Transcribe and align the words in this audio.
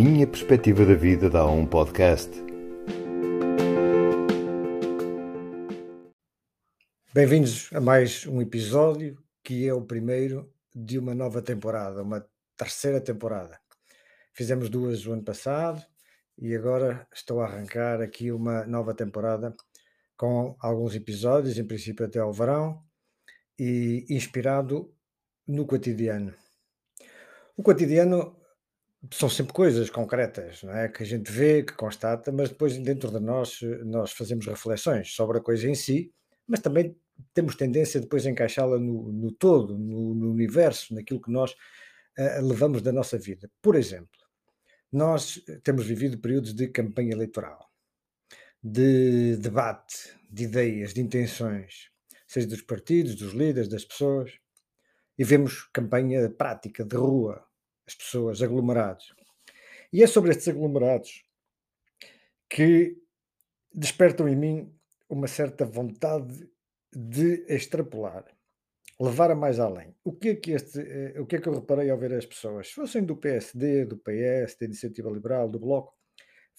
minha 0.00 0.28
perspectiva 0.28 0.86
da 0.86 0.94
vida 0.94 1.28
dá 1.28 1.44
um 1.44 1.66
podcast. 1.66 2.30
Bem-vindos 7.12 7.68
a 7.72 7.80
mais 7.80 8.24
um 8.24 8.40
episódio 8.40 9.20
que 9.42 9.66
é 9.66 9.74
o 9.74 9.82
primeiro 9.82 10.54
de 10.72 11.00
uma 11.00 11.16
nova 11.16 11.42
temporada, 11.42 12.00
uma 12.00 12.24
terceira 12.56 13.00
temporada. 13.00 13.58
Fizemos 14.32 14.70
duas 14.70 15.04
o 15.04 15.14
ano 15.14 15.24
passado 15.24 15.84
e 16.40 16.54
agora 16.54 17.04
estou 17.12 17.40
a 17.40 17.46
arrancar 17.46 18.00
aqui 18.00 18.30
uma 18.30 18.64
nova 18.66 18.94
temporada 18.94 19.52
com 20.16 20.54
alguns 20.60 20.94
episódios, 20.94 21.58
em 21.58 21.66
princípio 21.66 22.06
até 22.06 22.20
ao 22.20 22.32
verão, 22.32 22.80
e 23.58 24.06
inspirado 24.08 24.94
no 25.44 25.66
cotidiano. 25.66 26.32
O 27.56 27.64
cotidiano 27.64 28.37
são 29.12 29.28
sempre 29.28 29.52
coisas 29.52 29.90
concretas, 29.90 30.62
não 30.62 30.74
é? 30.74 30.88
Que 30.88 31.02
a 31.02 31.06
gente 31.06 31.30
vê, 31.30 31.62
que 31.62 31.72
constata, 31.72 32.32
mas 32.32 32.48
depois 32.48 32.76
dentro 32.78 33.10
de 33.10 33.20
nós 33.20 33.60
nós 33.84 34.12
fazemos 34.12 34.46
reflexões 34.46 35.14
sobre 35.14 35.38
a 35.38 35.40
coisa 35.40 35.68
em 35.68 35.74
si, 35.74 36.12
mas 36.46 36.60
também 36.60 36.96
temos 37.32 37.54
tendência 37.54 38.00
depois 38.00 38.26
a 38.26 38.30
encaixá-la 38.30 38.78
no, 38.78 39.12
no, 39.12 39.32
todo, 39.32 39.78
no, 39.78 40.14
no, 40.14 40.30
universo, 40.30 40.94
naquilo 40.94 41.20
que 41.20 41.30
nós 41.30 41.52
uh, 41.52 42.46
levamos 42.46 42.82
da 42.82 42.92
nossa 42.92 43.18
vida. 43.18 43.50
Por 43.62 43.76
exemplo, 43.76 44.08
nós 44.90 45.42
temos 45.62 45.86
vivido 45.86 46.18
períodos 46.18 46.54
de 46.54 46.68
campanha 46.68 47.12
eleitoral, 47.12 47.70
de 48.62 49.36
debate, 49.36 50.16
de 50.30 50.44
ideias, 50.44 50.94
de 50.94 51.00
intenções, 51.00 51.90
seja 52.26 52.46
dos 52.46 52.62
partidos, 52.62 53.14
dos 53.14 53.32
líderes, 53.32 53.68
das 53.68 53.84
pessoas, 53.84 54.32
e 55.18 55.24
vemos 55.24 55.68
campanha 55.72 56.30
prática, 56.30 56.84
de 56.84 56.96
rua, 56.96 57.44
as 57.88 57.94
pessoas, 57.94 58.42
aglomerados. 58.42 59.14
E 59.90 60.02
é 60.02 60.06
sobre 60.06 60.30
estes 60.30 60.46
aglomerados 60.48 61.24
que 62.50 62.98
despertam 63.72 64.28
em 64.28 64.36
mim 64.36 64.78
uma 65.08 65.26
certa 65.26 65.64
vontade 65.64 66.48
de 66.94 67.46
extrapolar, 67.48 68.26
levar 69.00 69.30
a 69.30 69.34
mais 69.34 69.58
além. 69.58 69.94
O 70.04 70.12
que 70.12 70.28
é 70.28 70.34
que 70.36 70.52
este, 70.52 70.80
eh, 70.80 71.18
o 71.18 71.26
que 71.26 71.36
é 71.36 71.40
que 71.40 71.48
eu 71.48 71.54
reparei 71.54 71.88
ao 71.88 71.98
ver 71.98 72.12
as 72.12 72.26
pessoas? 72.26 72.68
Se 72.68 72.74
fossem 72.74 73.02
do 73.02 73.16
PSD, 73.16 73.86
do 73.86 73.96
PS, 73.96 74.56
da 74.60 74.66
Iniciativa 74.66 75.10
Liberal, 75.10 75.48
do 75.48 75.58
Bloco, 75.58 75.94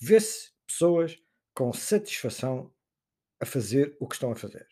vê-se 0.01 0.51
pessoas 0.65 1.15
com 1.53 1.71
satisfação 1.71 2.73
a 3.39 3.45
fazer 3.45 3.95
o 3.99 4.07
que 4.07 4.15
estão 4.15 4.31
a 4.31 4.35
fazer. 4.35 4.67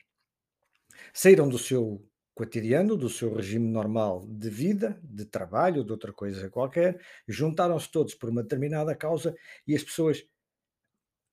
Saíram 1.13 1.47
do 1.47 1.59
seu 1.59 2.06
cotidiano, 2.37 2.95
do 2.95 3.09
seu 3.09 3.33
regime 3.33 3.67
normal 3.67 4.23
de 4.27 4.47
vida, 4.47 4.99
de 5.03 5.25
trabalho, 5.25 5.83
de 5.83 5.91
outra 5.91 6.13
coisa 6.13 6.49
qualquer, 6.51 7.01
juntaram-se 7.27 7.91
todos 7.91 8.13
por 8.13 8.29
uma 8.29 8.43
determinada 8.43 8.95
causa 8.95 9.35
e 9.65 9.75
as 9.75 9.83
pessoas 9.83 10.23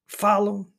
falam, 0.06 0.72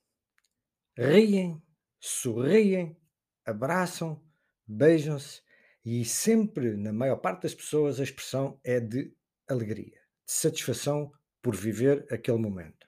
riem, 0.97 1.61
sorriem, 1.99 2.97
abraçam, 3.45 4.19
beijam-se 4.67 5.43
e 5.85 6.03
sempre, 6.03 6.75
na 6.75 6.91
maior 6.91 7.17
parte 7.17 7.43
das 7.43 7.53
pessoas, 7.53 7.99
a 7.99 8.03
expressão 8.03 8.59
é 8.63 8.79
de 8.79 9.13
alegria, 9.47 10.01
de 10.25 10.31
satisfação 10.31 11.11
por 11.39 11.55
viver 11.55 12.07
aquele 12.11 12.39
momento. 12.39 12.87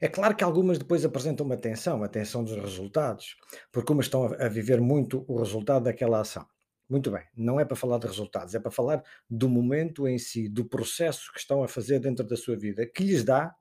É 0.00 0.06
claro 0.06 0.36
que 0.36 0.44
algumas 0.44 0.78
depois 0.78 1.04
apresentam 1.04 1.44
uma 1.44 1.56
tensão, 1.56 2.04
a 2.04 2.08
tensão 2.08 2.44
dos 2.44 2.54
resultados, 2.54 3.36
porque 3.72 3.92
umas 3.92 4.06
estão 4.06 4.26
a 4.26 4.48
viver 4.48 4.80
muito 4.80 5.24
o 5.26 5.36
resultado 5.36 5.84
daquela 5.84 6.20
ação. 6.20 6.46
Muito 6.90 7.10
bem, 7.10 7.24
não 7.36 7.60
é 7.60 7.64
para 7.64 7.76
falar 7.76 7.98
de 7.98 8.06
resultados, 8.08 8.54
é 8.54 8.60
para 8.60 8.70
falar 8.70 9.02
do 9.30 9.48
momento 9.48 10.08
em 10.08 10.18
si, 10.18 10.48
do 10.48 10.64
processo 10.64 11.32
que 11.32 11.38
estão 11.38 11.62
a 11.62 11.68
fazer 11.68 12.00
dentro 12.00 12.26
da 12.26 12.36
sua 12.36 12.56
vida, 12.56 12.84
que 12.86 13.04
lhes 13.04 13.24
dá 13.24 13.54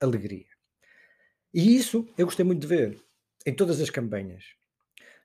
alegria. 0.00 0.46
E 1.54 1.76
isso 1.76 2.06
eu 2.18 2.26
gostei 2.26 2.44
muito 2.44 2.60
de 2.60 2.66
ver 2.66 3.00
em 3.46 3.54
todas 3.54 3.80
as 3.80 3.88
campanhas 3.88 4.44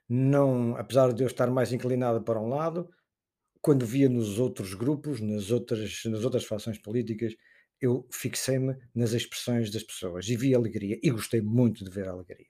não, 0.08 0.74
apesar 0.76 1.12
de 1.12 1.22
eu 1.22 1.26
estar 1.26 1.50
mais 1.50 1.72
inclinado 1.72 2.22
para 2.22 2.40
um 2.40 2.48
lado, 2.48 2.88
quando 3.60 3.84
via 3.84 4.08
nos 4.08 4.38
outros 4.38 4.72
grupos, 4.74 5.20
nas 5.20 5.50
outras, 5.50 6.02
nas 6.06 6.24
outras 6.24 6.44
fações 6.44 6.78
políticas, 6.78 7.34
eu 7.80 8.06
fixei-me 8.10 8.76
nas 8.94 9.12
expressões 9.12 9.70
das 9.70 9.82
pessoas 9.82 10.28
e 10.28 10.36
vi 10.36 10.54
alegria 10.54 10.98
e 11.02 11.10
gostei 11.10 11.40
muito 11.40 11.84
de 11.84 11.90
ver 11.90 12.08
a 12.08 12.12
alegria. 12.12 12.46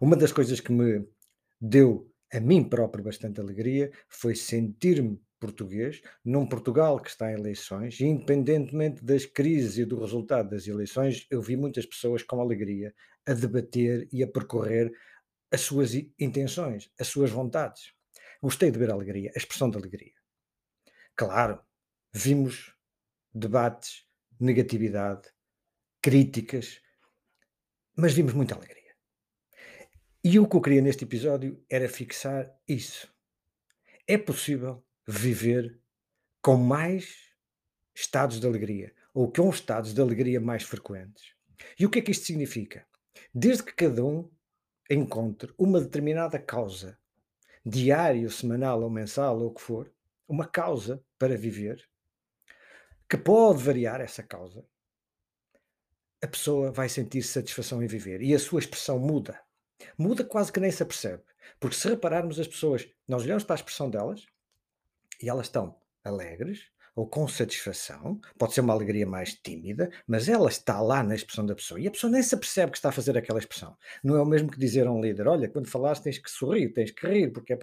Uma 0.00 0.16
das 0.16 0.32
coisas 0.32 0.60
que 0.60 0.72
me 0.72 1.06
deu 1.60 2.10
a 2.32 2.40
mim 2.40 2.64
próprio 2.64 3.04
bastante 3.04 3.40
alegria 3.40 3.90
foi 4.08 4.34
sentir-me 4.34 5.20
português 5.38 6.00
num 6.24 6.46
Portugal 6.46 6.98
que 6.98 7.10
está 7.10 7.30
em 7.30 7.34
eleições 7.34 8.00
e 8.00 8.04
independentemente 8.04 9.04
das 9.04 9.26
crises 9.26 9.76
e 9.78 9.84
do 9.84 10.00
resultado 10.00 10.50
das 10.50 10.66
eleições, 10.66 11.26
eu 11.30 11.42
vi 11.42 11.56
muitas 11.56 11.84
pessoas 11.84 12.22
com 12.22 12.40
alegria 12.40 12.94
a 13.26 13.34
debater 13.34 14.08
e 14.12 14.22
a 14.22 14.26
percorrer 14.26 14.92
as 15.50 15.60
suas 15.60 15.94
intenções, 16.18 16.90
as 16.98 17.08
suas 17.08 17.30
vontades. 17.30 17.92
Gostei 18.42 18.70
de 18.70 18.78
ver 18.78 18.90
a 18.90 18.94
alegria, 18.94 19.30
a 19.34 19.38
expressão 19.38 19.70
de 19.70 19.76
alegria. 19.76 20.12
Claro, 21.14 21.60
vimos 22.12 22.74
debates, 23.32 24.06
negatividade, 24.40 25.28
críticas, 26.02 26.80
mas 27.96 28.12
vimos 28.12 28.32
muita 28.32 28.54
alegria. 28.54 28.83
E 30.26 30.38
o 30.38 30.48
que 30.48 30.56
eu 30.56 30.60
queria 30.62 30.80
neste 30.80 31.04
episódio 31.04 31.62
era 31.68 31.86
fixar 31.86 32.50
isso. 32.66 33.12
É 34.08 34.16
possível 34.16 34.82
viver 35.06 35.78
com 36.40 36.56
mais 36.56 37.28
estados 37.94 38.40
de 38.40 38.46
alegria, 38.46 38.94
ou 39.12 39.30
com 39.30 39.50
estados 39.50 39.92
de 39.92 40.00
alegria 40.00 40.40
mais 40.40 40.62
frequentes. 40.62 41.34
E 41.78 41.84
o 41.84 41.90
que 41.90 41.98
é 41.98 42.02
que 42.02 42.10
isto 42.10 42.24
significa? 42.24 42.86
Desde 43.34 43.64
que 43.64 43.74
cada 43.74 44.02
um 44.02 44.30
encontre 44.90 45.52
uma 45.58 45.78
determinada 45.78 46.38
causa, 46.38 46.98
diário, 47.62 48.30
semanal 48.30 48.80
ou 48.80 48.88
mensal, 48.88 49.38
ou 49.38 49.48
o 49.48 49.54
que 49.54 49.60
for, 49.60 49.92
uma 50.26 50.46
causa 50.46 51.04
para 51.18 51.36
viver, 51.36 51.86
que 53.06 53.18
pode 53.18 53.62
variar 53.62 54.00
essa 54.00 54.22
causa, 54.22 54.64
a 56.22 56.26
pessoa 56.26 56.72
vai 56.72 56.88
sentir 56.88 57.22
satisfação 57.22 57.82
em 57.82 57.86
viver 57.86 58.22
e 58.22 58.34
a 58.34 58.38
sua 58.38 58.60
expressão 58.60 58.98
muda. 58.98 59.43
Muda 59.96 60.24
quase 60.24 60.52
que 60.52 60.60
nem 60.60 60.70
se 60.70 60.82
apercebe. 60.82 61.22
Porque 61.60 61.76
se 61.76 61.88
repararmos 61.88 62.38
as 62.38 62.48
pessoas, 62.48 62.88
nós 63.06 63.22
olhamos 63.22 63.44
para 63.44 63.54
a 63.54 63.58
expressão 63.58 63.90
delas 63.90 64.26
e 65.22 65.28
elas 65.28 65.46
estão 65.46 65.76
alegres, 66.02 66.68
ou 66.94 67.08
com 67.08 67.26
satisfação, 67.26 68.20
pode 68.38 68.54
ser 68.54 68.60
uma 68.60 68.72
alegria 68.72 69.06
mais 69.06 69.34
tímida, 69.34 69.90
mas 70.06 70.28
ela 70.28 70.48
está 70.48 70.80
lá 70.80 71.02
na 71.02 71.14
expressão 71.14 71.44
da 71.44 71.54
pessoa 71.54 71.80
e 71.80 71.88
a 71.88 71.90
pessoa 71.90 72.10
nem 72.10 72.22
se 72.22 72.36
percebe 72.36 72.70
que 72.70 72.78
está 72.78 72.90
a 72.90 72.92
fazer 72.92 73.18
aquela 73.18 73.38
expressão. 73.38 73.76
Não 74.02 74.16
é 74.16 74.22
o 74.22 74.26
mesmo 74.26 74.50
que 74.50 74.58
dizer 74.58 74.86
a 74.86 74.92
um 74.92 75.00
líder: 75.00 75.26
olha, 75.26 75.48
quando 75.48 75.68
falaste 75.68 76.04
tens 76.04 76.18
que 76.18 76.30
sorrir, 76.30 76.72
tens 76.72 76.92
que 76.92 77.06
rir, 77.06 77.32
porque 77.32 77.52
é 77.52 77.58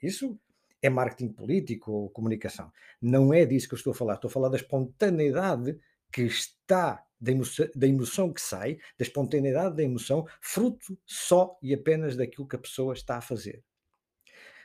isso 0.00 0.38
é 0.80 0.88
marketing 0.88 1.32
político 1.32 1.90
ou 1.90 2.10
comunicação. 2.10 2.70
Não 3.02 3.34
é 3.34 3.44
disso 3.44 3.68
que 3.68 3.74
eu 3.74 3.78
estou 3.78 3.90
a 3.90 3.94
falar. 3.94 4.14
Estou 4.14 4.28
a 4.28 4.32
falar 4.32 4.48
da 4.48 4.56
espontaneidade 4.56 5.78
que 6.12 6.22
está, 6.22 7.04
da 7.20 7.32
emoção, 7.32 7.68
da 7.74 7.86
emoção 7.86 8.32
que 8.32 8.40
sai, 8.40 8.78
da 8.98 9.04
espontaneidade 9.04 9.76
da 9.76 9.82
emoção, 9.82 10.26
fruto 10.40 10.98
só 11.06 11.58
e 11.62 11.74
apenas 11.74 12.16
daquilo 12.16 12.46
que 12.46 12.56
a 12.56 12.60
pessoa 12.60 12.92
está 12.94 13.16
a 13.16 13.20
fazer. 13.20 13.62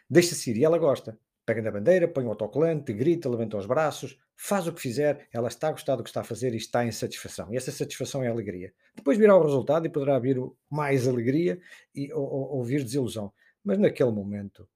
Deixa-se 0.10 0.52
ir 0.52 0.58
e 0.58 0.66
ela 0.66 0.78
gosta 0.78 1.18
pega 1.46 1.62
na 1.62 1.72
bandeira, 1.72 2.08
põe 2.08 2.26
o 2.26 2.30
autocolante, 2.30 2.94
grita, 2.94 3.30
levanta 3.30 3.58
os 3.58 3.66
braços, 3.66 4.18
faz 4.36 4.68
o 4.68 4.74
que 4.74 4.82
fizer, 4.82 5.28
ela 5.32 5.48
está 5.48 5.70
a 5.70 5.72
gostar 5.72 5.96
do 5.96 6.04
que 6.04 6.10
está 6.10 6.22
a 6.22 6.26
fazer 6.26 6.54
e 6.54 6.58
está 6.58 6.86
em 6.86 6.92
satisfação. 6.92 7.54
E 7.54 7.58
essa 7.58 7.72
satisfação 7.72 8.24
é 8.24 8.28
alegria. 8.28 8.74
Depois 8.96 9.18
virá 9.18 9.36
o 9.36 9.44
resultado 9.44 9.86
e 9.86 9.90
poderá 9.90 10.18
vir 10.20 10.38
mais 10.70 11.08
alegria 11.08 11.60
e, 11.94 12.12
ou, 12.14 12.24
ou 12.24 12.64
vir 12.64 12.84
desilusão. 12.84 13.34
Mas 13.64 13.78
naquele 13.78 14.12
momento, 14.12 14.68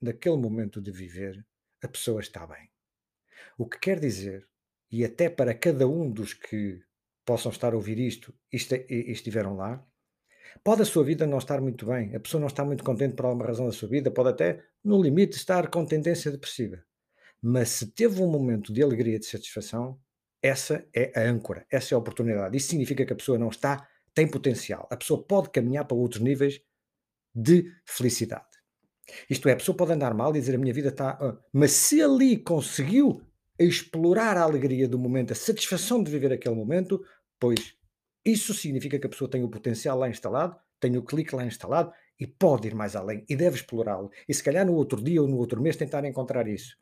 naquele 0.00 0.36
momento 0.36 0.80
de 0.80 0.90
viver, 0.90 1.44
a 1.82 1.88
pessoa 1.88 2.20
está 2.20 2.46
bem. 2.46 2.70
O 3.58 3.68
que 3.68 3.78
quer 3.78 3.98
dizer, 3.98 4.46
e 4.90 5.04
até 5.04 5.28
para 5.28 5.54
cada 5.54 5.86
um 5.88 6.10
dos 6.10 6.32
que 6.32 6.80
possam 7.24 7.50
estar 7.50 7.72
a 7.72 7.76
ouvir 7.76 7.98
isto 7.98 8.34
e 8.52 8.56
estiveram 9.10 9.56
lá, 9.56 9.84
Pode 10.62 10.82
a 10.82 10.84
sua 10.84 11.02
vida 11.02 11.26
não 11.26 11.38
estar 11.38 11.60
muito 11.60 11.86
bem, 11.86 12.14
a 12.14 12.20
pessoa 12.20 12.40
não 12.40 12.46
está 12.46 12.64
muito 12.64 12.84
contente 12.84 13.14
por 13.14 13.26
alguma 13.26 13.46
razão 13.46 13.66
da 13.66 13.72
sua 13.72 13.88
vida, 13.88 14.10
pode 14.10 14.28
até, 14.28 14.62
no 14.84 15.02
limite, 15.02 15.36
estar 15.36 15.68
com 15.68 15.84
tendência 15.84 16.30
depressiva. 16.30 16.82
Mas 17.42 17.70
se 17.70 17.86
teve 17.92 18.22
um 18.22 18.30
momento 18.30 18.72
de 18.72 18.82
alegria 18.82 19.16
e 19.16 19.18
de 19.18 19.26
satisfação, 19.26 19.98
essa 20.42 20.86
é 20.94 21.12
a 21.18 21.28
âncora, 21.28 21.66
essa 21.70 21.92
é 21.92 21.96
a 21.96 21.98
oportunidade. 21.98 22.56
Isso 22.56 22.68
significa 22.68 23.04
que 23.04 23.12
a 23.12 23.16
pessoa 23.16 23.38
não 23.38 23.48
está, 23.48 23.86
tem 24.14 24.28
potencial. 24.28 24.86
A 24.90 24.96
pessoa 24.96 25.22
pode 25.22 25.50
caminhar 25.50 25.84
para 25.86 25.96
outros 25.96 26.22
níveis 26.22 26.60
de 27.34 27.70
felicidade. 27.84 28.46
Isto 29.28 29.48
é, 29.48 29.52
a 29.52 29.56
pessoa 29.56 29.76
pode 29.76 29.92
andar 29.92 30.14
mal 30.14 30.34
e 30.34 30.40
dizer 30.40 30.54
a 30.54 30.58
minha 30.58 30.72
vida 30.72 30.88
está. 30.88 31.18
Uh, 31.20 31.38
mas 31.52 31.72
se 31.72 32.00
ali 32.00 32.38
conseguiu 32.38 33.20
explorar 33.58 34.36
a 34.36 34.42
alegria 34.42 34.88
do 34.88 34.98
momento, 34.98 35.32
a 35.32 35.36
satisfação 35.36 36.02
de 36.02 36.10
viver 36.10 36.32
aquele 36.32 36.54
momento, 36.54 37.04
pois 37.38 37.76
isso 38.24 38.54
significa 38.54 38.98
que 38.98 39.06
a 39.06 39.10
pessoa 39.10 39.30
tem 39.30 39.42
o 39.44 39.50
potencial 39.50 39.98
lá 39.98 40.08
instalado, 40.08 40.56
tem 40.80 40.96
o 40.96 41.02
clique 41.04 41.34
lá 41.34 41.44
instalado 41.44 41.92
e 42.18 42.26
pode 42.26 42.68
ir 42.68 42.74
mais 42.74 42.96
além 42.96 43.24
e 43.28 43.36
deve 43.36 43.56
explorá-lo. 43.56 44.10
E 44.28 44.34
se 44.34 44.42
calhar 44.42 44.66
no 44.66 44.74
outro 44.74 45.02
dia 45.02 45.22
ou 45.22 45.28
no 45.28 45.36
outro 45.36 45.60
mês 45.60 45.76
tentar 45.76 46.04
encontrar 46.04 46.48
isso. 46.48 46.76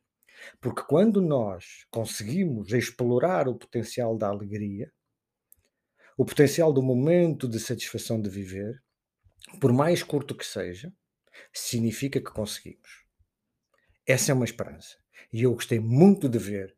Porque 0.61 0.83
quando 0.83 1.21
nós 1.21 1.87
conseguimos 1.91 2.73
explorar 2.73 3.49
o 3.49 3.55
potencial 3.55 4.17
da 4.17 4.29
alegria, 4.29 4.91
O 6.17 6.25
potencial 6.25 6.73
do 6.73 6.83
momento 6.83 7.49
de 7.49 7.59
satisfação 7.59 8.21
de 8.21 8.29
viver, 8.29 8.83
por 9.61 9.73
mais 9.73 10.03
curto 10.03 10.37
que 10.37 10.45
seja, 10.45 10.93
significa 11.53 12.21
que 12.21 12.31
conseguimos. 12.31 13.05
Essa 14.07 14.33
é 14.33 14.35
uma 14.35 14.45
esperança. 14.45 15.02
E 15.33 15.43
eu 15.43 15.53
gostei 15.53 15.79
muito 15.79 16.29
de 16.29 16.39
ver, 16.39 16.75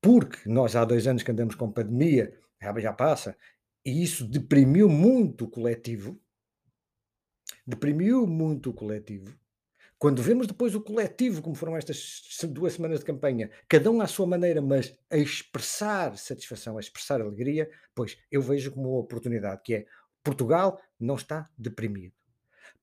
porque 0.00 0.48
nós 0.48 0.76
há 0.76 0.84
dois 0.84 1.06
anos 1.06 1.22
que 1.22 1.30
andamos 1.30 1.54
com 1.54 1.72
pandemia, 1.72 2.36
já 2.78 2.92
passa, 2.92 3.36
e 3.84 4.02
isso 4.02 4.26
deprimiu 4.26 4.88
muito 4.88 5.44
o 5.44 5.48
coletivo, 5.48 6.20
deprimiu 7.66 8.26
muito 8.26 8.70
o 8.70 8.74
coletivo. 8.74 9.36
Quando 9.98 10.20
vemos 10.20 10.48
depois 10.48 10.74
o 10.74 10.80
coletivo, 10.80 11.40
como 11.40 11.54
foram 11.54 11.76
estas 11.76 12.36
duas 12.48 12.72
semanas 12.72 12.98
de 12.98 13.04
campanha, 13.04 13.50
cada 13.68 13.88
um 13.88 14.00
à 14.00 14.06
sua 14.08 14.26
maneira, 14.26 14.60
mas 14.60 14.96
a 15.08 15.16
expressar 15.16 16.18
satisfação, 16.18 16.76
a 16.76 16.80
expressar 16.80 17.20
alegria, 17.20 17.70
pois 17.94 18.18
eu 18.30 18.42
vejo 18.42 18.72
como 18.72 18.90
uma 18.90 18.98
oportunidade, 18.98 19.62
que 19.62 19.74
é 19.74 19.86
Portugal 20.24 20.80
não 20.98 21.14
está 21.14 21.48
deprimido. 21.56 22.14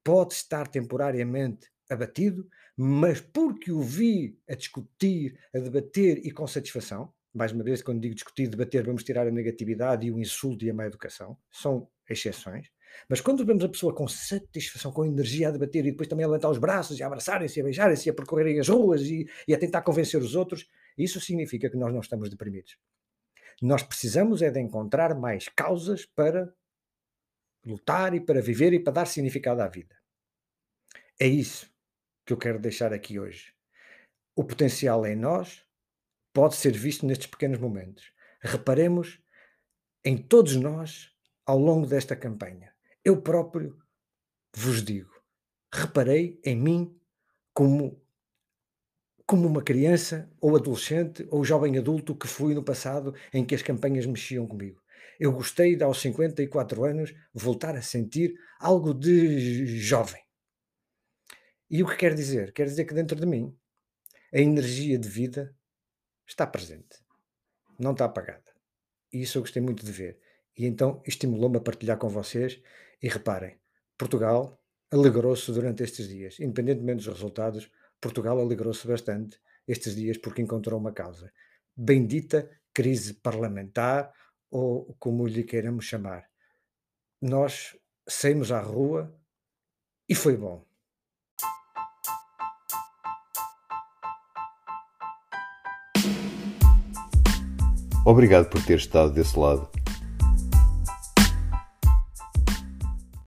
Pode 0.01 0.33
estar 0.33 0.67
temporariamente 0.67 1.69
abatido, 1.89 2.47
mas 2.77 3.19
porque 3.19 3.71
o 3.71 3.81
vi 3.81 4.39
a 4.47 4.55
discutir, 4.55 5.37
a 5.53 5.59
debater 5.59 6.25
e 6.25 6.31
com 6.31 6.47
satisfação, 6.47 7.13
mais 7.33 7.51
uma 7.51 7.63
vez, 7.63 7.81
quando 7.81 8.01
digo 8.01 8.15
discutir, 8.15 8.47
debater, 8.47 8.83
vamos 8.83 9.03
tirar 9.03 9.27
a 9.27 9.31
negatividade 9.31 10.07
e 10.07 10.11
o 10.11 10.19
insulto 10.19 10.65
e 10.65 10.69
a 10.69 10.73
má 10.73 10.85
educação, 10.85 11.37
são 11.51 11.89
exceções. 12.09 12.67
Mas 13.07 13.21
quando 13.21 13.45
vemos 13.45 13.63
a 13.63 13.69
pessoa 13.69 13.93
com 13.93 14.07
satisfação, 14.07 14.91
com 14.91 15.05
energia 15.05 15.49
a 15.49 15.51
debater 15.51 15.85
e 15.85 15.91
depois 15.91 16.07
também 16.07 16.25
a 16.25 16.27
levantar 16.27 16.49
os 16.49 16.57
braços 16.57 16.99
e 16.99 17.03
a 17.03 17.07
abraçarem-se, 17.07 17.59
a 17.59 17.63
beijarem-se, 17.63 18.09
a 18.09 18.13
percorrerem 18.13 18.59
as 18.59 18.67
ruas 18.67 19.01
e, 19.03 19.27
e, 19.47 19.53
a 19.53 19.59
tentar 19.59 19.83
convencer 19.83 20.19
os 20.19 20.35
outros, 20.35 20.67
isso 20.97 21.21
significa 21.21 21.69
que 21.69 21.77
nós 21.77 21.93
não 21.93 21.99
estamos 21.99 22.29
deprimidos. 22.29 22.77
Nós 23.61 23.83
precisamos 23.83 24.41
é 24.41 24.49
de 24.49 24.59
encontrar 24.59 25.13
mais 25.13 25.47
causas 25.49 26.05
para 26.05 26.51
lutar 27.63 28.15
e 28.15 28.21
para 28.21 28.41
viver 28.41 28.73
e 28.73 28.79
para 28.79 28.93
dar 28.93 29.05
significado 29.05 29.61
à 29.61 29.67
vida. 29.67 29.95
É 31.19 31.27
isso 31.27 31.68
que 32.29 32.33
eu 32.33 32.37
quero 32.37 32.59
deixar 32.59 32.93
aqui 32.93 33.19
hoje. 33.19 33.55
O 34.35 34.43
potencial 34.43 35.03
em 35.03 35.15
nós 35.15 35.65
pode 36.31 36.55
ser 36.55 36.71
visto 36.71 37.03
nestes 37.03 37.25
pequenos 37.25 37.57
momentos. 37.57 38.13
Reparemos 38.39 39.19
em 40.05 40.15
todos 40.15 40.55
nós 40.55 41.11
ao 41.43 41.57
longo 41.57 41.87
desta 41.87 42.15
campanha. 42.15 42.71
Eu 43.03 43.19
próprio 43.19 43.81
vos 44.55 44.83
digo, 44.83 45.09
reparei 45.73 46.39
em 46.45 46.55
mim 46.55 46.95
como 47.51 47.99
como 49.25 49.47
uma 49.47 49.61
criança 49.61 50.31
ou 50.41 50.55
adolescente 50.55 51.27
ou 51.29 51.43
jovem 51.43 51.77
adulto 51.77 52.15
que 52.15 52.27
fui 52.27 52.55
no 52.55 52.63
passado 52.63 53.13
em 53.31 53.45
que 53.45 53.53
as 53.53 53.61
campanhas 53.61 54.05
mexiam 54.05 54.47
comigo. 54.47 54.81
Eu 55.19 55.31
gostei 55.31 55.75
de 55.75 55.83
aos 55.83 56.01
54 56.01 56.83
anos 56.83 57.13
voltar 57.31 57.75
a 57.75 57.81
sentir 57.81 58.33
algo 58.59 58.91
de 58.91 59.77
jovem. 59.77 60.28
E 61.69 61.83
o 61.83 61.87
que 61.87 61.95
quer 61.95 62.15
dizer? 62.15 62.51
Quer 62.51 62.65
dizer 62.65 62.85
que 62.85 62.93
dentro 62.93 63.19
de 63.19 63.25
mim 63.25 63.55
a 64.33 64.39
energia 64.39 64.97
de 64.97 65.07
vida 65.07 65.55
está 66.25 66.45
presente, 66.45 67.03
não 67.79 67.91
está 67.91 68.05
apagada. 68.05 68.51
E 69.11 69.21
isso 69.21 69.37
eu 69.37 69.41
gostei 69.41 69.61
muito 69.61 69.85
de 69.85 69.91
ver. 69.91 70.19
E 70.57 70.65
então 70.65 71.01
estimulou-me 71.05 71.57
a 71.57 71.61
partilhar 71.61 71.97
com 71.97 72.09
vocês. 72.09 72.61
E 73.01 73.07
reparem, 73.07 73.57
Portugal 73.97 74.61
alegrou-se 74.91 75.51
durante 75.51 75.83
estes 75.83 76.07
dias, 76.07 76.39
independentemente 76.39 77.05
dos 77.05 77.07
resultados, 77.07 77.71
Portugal 78.01 78.39
alegrou-se 78.39 78.85
bastante 78.85 79.39
estes 79.67 79.95
dias 79.95 80.17
porque 80.17 80.41
encontrou 80.41 80.79
uma 80.79 80.91
causa. 80.91 81.31
Bendita 81.75 82.49
crise 82.73 83.13
parlamentar, 83.15 84.13
ou 84.49 84.95
como 84.99 85.27
lhe 85.27 85.43
queiramos 85.43 85.85
chamar. 85.85 86.29
Nós 87.21 87.77
saímos 88.07 88.51
à 88.51 88.61
rua 88.61 89.13
e 90.07 90.15
foi 90.15 90.35
bom. 90.35 90.65
Obrigado 98.05 98.49
por 98.49 98.61
ter 98.63 98.77
estado 98.77 99.11
desse 99.11 99.37
lado 99.37 99.67